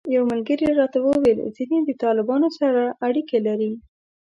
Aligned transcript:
یو 0.15 0.23
ملګري 0.31 0.67
راته 0.79 0.97
وویل 1.01 1.39
ځینې 1.55 1.77
د 1.83 1.89
طالبانو 2.03 2.47
سره 2.59 2.81
اړیکې 3.07 3.37
لري. 3.47 3.71